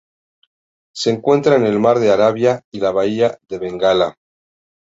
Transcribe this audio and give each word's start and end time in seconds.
Se 0.95 1.11
encuentra 1.11 1.57
en 1.57 1.63
el 1.67 1.77
Mar 1.77 1.99
de 1.99 2.09
Arabia 2.11 2.63
y 2.73 2.79
la 2.79 2.89
Bahía 2.89 3.37
de 3.47 3.59
Bengala. 3.59 4.17